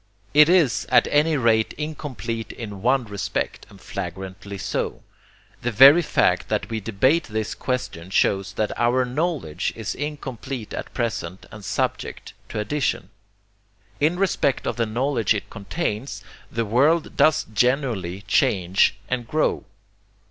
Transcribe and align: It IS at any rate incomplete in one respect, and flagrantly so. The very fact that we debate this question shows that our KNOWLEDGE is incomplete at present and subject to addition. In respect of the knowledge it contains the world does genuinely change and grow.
It 0.33 0.49
IS 0.49 0.87
at 0.89 1.07
any 1.11 1.37
rate 1.37 1.73
incomplete 1.73 2.51
in 2.51 2.81
one 2.81 3.05
respect, 3.05 3.67
and 3.69 3.79
flagrantly 3.79 4.57
so. 4.57 5.03
The 5.61 5.71
very 5.71 6.01
fact 6.01 6.47
that 6.49 6.71
we 6.71 6.79
debate 6.79 7.25
this 7.25 7.53
question 7.53 8.09
shows 8.09 8.53
that 8.53 8.75
our 8.79 9.05
KNOWLEDGE 9.05 9.73
is 9.75 9.93
incomplete 9.93 10.73
at 10.73 10.91
present 10.95 11.45
and 11.51 11.63
subject 11.63 12.33
to 12.49 12.57
addition. 12.57 13.11
In 13.99 14.17
respect 14.17 14.65
of 14.65 14.75
the 14.75 14.87
knowledge 14.87 15.35
it 15.35 15.51
contains 15.51 16.23
the 16.51 16.65
world 16.65 17.15
does 17.15 17.43
genuinely 17.53 18.23
change 18.23 18.95
and 19.07 19.27
grow. 19.27 19.65